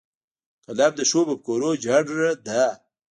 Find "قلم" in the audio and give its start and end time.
0.65-0.91